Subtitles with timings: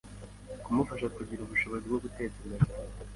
[0.63, 2.93] kumufasha kugira ubushobozi bwo gutekereza cyane